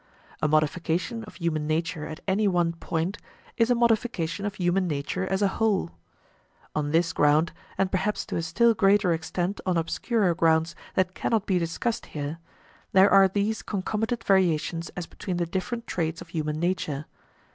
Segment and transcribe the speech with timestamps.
[0.41, 3.17] A modification of human nature at any one point
[3.55, 5.91] is a modification of human nature as a whole.
[6.73, 11.29] On this ground, and perhaps to a still greater extent on obscurer grounds that can
[11.29, 12.39] not be discussed here,
[12.93, 17.05] there are these concomitant variations as between the different traits of human nature.